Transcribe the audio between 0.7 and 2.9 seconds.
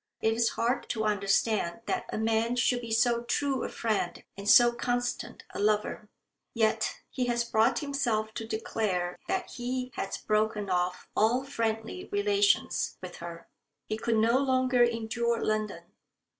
to understand that a man should